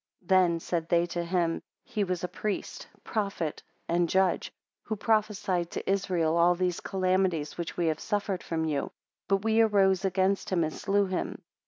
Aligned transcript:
Then 0.23 0.59
said 0.59 0.89
they 0.89 1.05
to 1.05 1.23
him, 1.23 1.61
He 1.83 2.03
was 2.03 2.23
a 2.23 2.27
priest, 2.27 2.87
prophet, 3.03 3.61
and 3.87 4.09
judge, 4.09 4.51
who 4.85 4.95
prophesied 4.95 5.69
to 5.69 5.87
Israel 5.87 6.37
all 6.37 6.55
these 6.55 6.79
calamities 6.79 7.55
which 7.55 7.77
we 7.77 7.85
have 7.85 7.99
suffered 7.99 8.41
from 8.41 8.65
you; 8.65 8.91
but 9.27 9.43
we 9.43 9.61
arose 9.61 10.03
against 10.03 10.49
him, 10.49 10.63
and 10.63 10.73
slew 10.73 11.05
him. 11.05 11.43